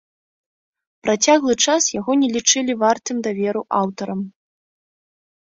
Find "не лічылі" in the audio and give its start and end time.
2.21-2.73